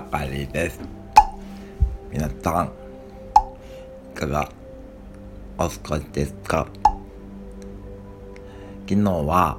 [0.00, 0.80] あかりです。
[2.10, 2.72] 皆さん
[4.12, 4.50] いかが
[5.58, 6.66] お過ごしですか？
[8.88, 9.58] 昨日は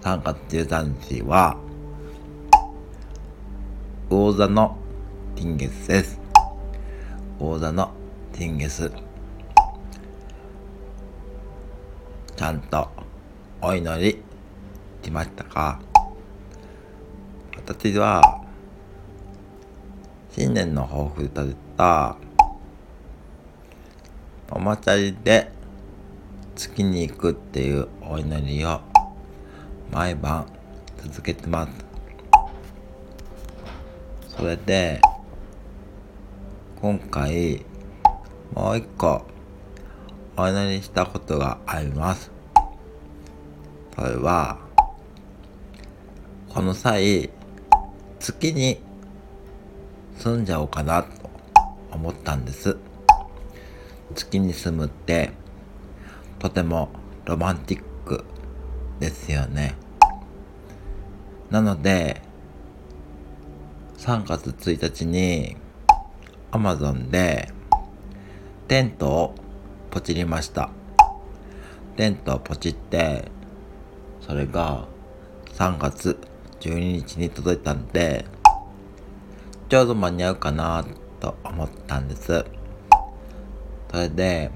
[0.00, 1.56] 3月13日は
[4.08, 4.76] 魚座の
[5.36, 6.18] 金月です。
[7.38, 7.90] 魚座の
[8.32, 8.90] 金月。
[12.36, 12.88] ちゃんと
[13.60, 14.22] お祈り
[15.04, 15.89] しましたか？
[17.70, 18.20] 私は
[20.32, 22.16] 新年の抱負で立てた
[24.50, 25.52] お祭りで
[26.56, 28.80] 月に行くっていうお祈りを
[29.92, 30.46] 毎晩
[31.00, 31.72] 続けてます。
[34.36, 35.00] それで
[36.82, 37.64] 今回
[38.52, 39.24] もう一個
[40.36, 42.32] お祈りしたことがあります。
[43.94, 44.58] それは
[46.48, 47.30] この際
[48.20, 48.78] 月に
[50.18, 51.08] 住んじゃおうかなと
[51.90, 52.76] 思ったんです。
[54.14, 55.30] 月に住むって
[56.38, 56.90] とても
[57.24, 58.24] ロマンティック
[58.98, 59.74] ですよね。
[61.48, 62.20] なので
[63.96, 65.56] 3月1日に
[66.52, 67.50] Amazon で
[68.68, 69.34] テントを
[69.90, 70.68] ポチりました。
[71.96, 73.30] テントをポチって
[74.20, 74.84] それが
[75.54, 76.18] 3月
[76.60, 78.26] 12日に届いたんで、
[79.68, 80.84] ちょうど間に合うかな
[81.18, 82.44] と思ったんです。
[83.90, 84.50] それで、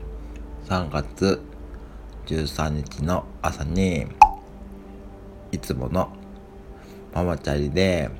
[0.66, 1.40] 3月
[2.26, 4.06] 13日の朝に、
[5.50, 6.08] いつもの
[7.14, 8.10] ママチャリで、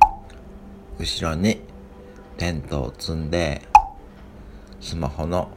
[0.98, 1.60] 後ろに
[2.38, 3.62] テントを積んで、
[4.80, 5.50] スマホの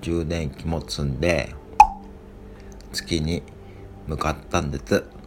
[0.00, 1.54] 充電器も積んで、
[2.92, 3.42] 月に
[4.06, 5.17] 向かったんです。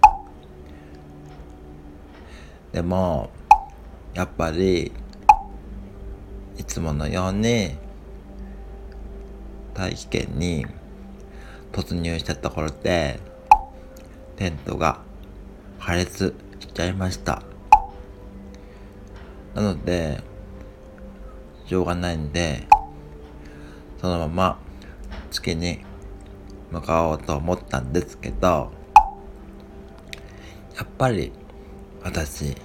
[2.71, 3.29] でも
[4.13, 4.91] やっぱり
[6.57, 7.75] いつものように
[9.73, 10.65] 大気圏に
[11.71, 13.19] 突入したところで
[14.35, 15.01] テントが
[15.79, 17.41] 破裂しちゃいました。
[19.53, 20.21] なので
[21.65, 22.67] しょうがないんで
[23.99, 24.59] そのまま
[25.29, 25.79] 月に
[26.71, 28.71] 向かおうと思ったんですけど
[30.77, 31.33] やっぱり
[32.03, 32.55] 私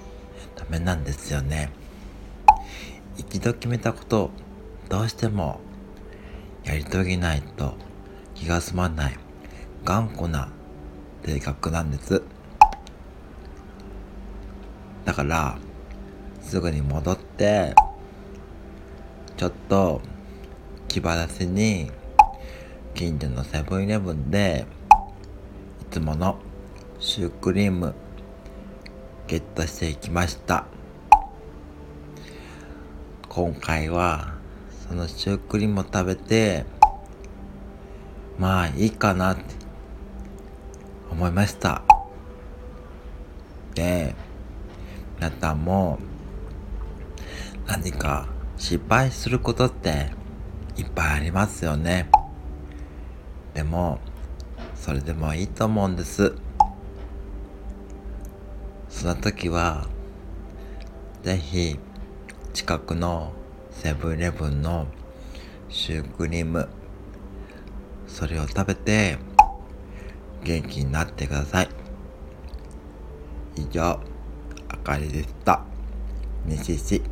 [0.55, 1.71] ダメなんですよね。
[3.17, 4.31] 一度決めたこと
[4.89, 5.59] どうしても
[6.63, 7.75] やり遂げないと
[8.35, 9.17] 気が済まない
[9.83, 10.49] 頑固な
[11.25, 12.21] 性格なんです。
[15.05, 15.57] だから
[16.41, 17.73] すぐに戻って
[19.35, 20.01] ちょっと
[20.87, 21.91] 気晴らしに
[22.93, 24.65] 近所のセブンイレブンで
[25.81, 26.39] いつもの
[26.99, 27.93] シュークリーム
[29.27, 30.65] ゲットしていきました。
[33.27, 34.35] 今回は
[34.87, 36.63] そのシュークリームを食べて
[38.39, 39.43] まあいいかなって
[41.11, 41.81] 思いました。
[43.75, 44.15] で
[45.19, 45.99] 皆さんも
[47.67, 50.09] 何か失敗することって
[50.77, 52.09] いっぱいありますよね。
[53.53, 53.99] でも
[54.73, 56.33] それでもいいと思うんです。
[58.97, 59.85] その時は、
[61.21, 61.77] ぜひ、
[62.51, 63.31] 近くの
[63.69, 64.87] セブンイレブンの
[65.69, 66.67] シュークリーム、
[68.07, 69.19] それを食べて、
[70.43, 71.69] 元気になってください。
[73.55, 73.99] 以上、
[74.67, 75.61] あかりでした。
[76.47, 77.03] 西市